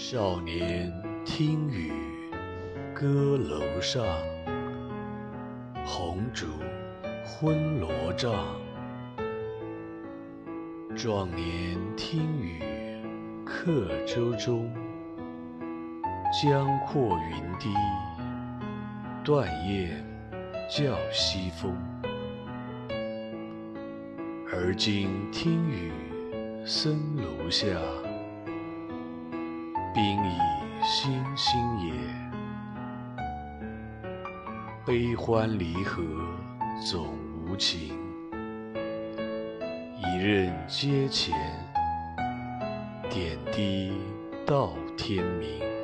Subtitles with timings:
[0.00, 0.92] 少年
[1.24, 1.92] 听雨
[2.94, 4.06] 歌楼上，
[5.84, 6.46] 红烛
[7.24, 8.32] 昏罗帐。
[10.96, 12.62] 壮年听雨
[13.44, 14.72] 客舟中，
[16.40, 17.68] 江阔云低，
[19.24, 19.90] 断雁
[20.70, 21.76] 叫西风。
[24.48, 25.92] 而今听雨
[26.64, 27.66] 僧庐下。
[29.98, 30.38] 冰已
[30.80, 31.92] 星星也，
[34.86, 36.04] 悲欢离合
[36.80, 37.98] 总无情。
[39.96, 41.36] 一任阶前，
[43.10, 43.92] 点滴
[44.46, 45.77] 到天明。